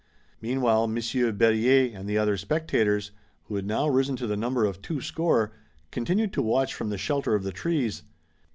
[0.41, 3.11] Meanwhile Monsieur Berryer and the other spectators,
[3.43, 5.51] who had now risen to the number of two score,
[5.91, 8.01] continued to watch from the shelter of the trees.